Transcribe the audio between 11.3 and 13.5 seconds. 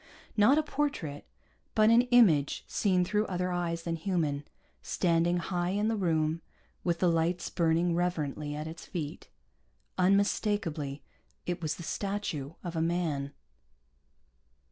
it was the statue of a man.